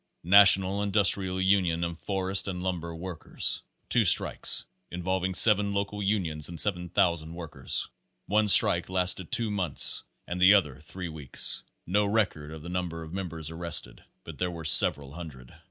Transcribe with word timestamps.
National 0.23 0.81
Industrial 0.81 1.39
Union 1.39 1.83
of 1.83 1.99
Forest 2.01 2.47
and 2.47 2.63
Lumber 2.63 2.95
Workers. 2.95 3.61
Two 3.87 4.03
strikes, 4.03 4.65
involving 4.89 5.35
seven 5.35 5.73
local 5.75 6.01
unions 6.01 6.49
and 6.49 6.59
7,000 6.59 7.35
workers. 7.35 7.87
One 8.25 8.47
strike 8.47 8.89
lasted 8.89 9.31
two 9.31 9.51
months 9.51 10.01
and 10.27 10.41
the 10.41 10.55
other 10.55 10.79
three 10.79 11.09
weeks. 11.09 11.63
No 11.85 12.07
record 12.07 12.49
of 12.49 12.63
the 12.63 12.67
number 12.69 13.03
of 13.03 13.13
mem 13.13 13.29
bers 13.29 13.51
arrested, 13.51 14.03
but 14.23 14.39
there 14.39 14.49
were 14.49 14.63
sevral 14.63 15.13
hundred. 15.13 15.53